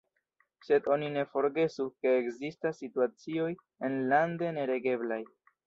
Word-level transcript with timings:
Sed 0.67 0.87
oni 0.93 1.09
ne 1.17 1.25
forgesu, 1.33 1.85
ke 2.05 2.15
ekzistas 2.23 2.81
situacioj 2.85 3.53
enlande 3.91 4.53
neregeblaj. 4.59 5.23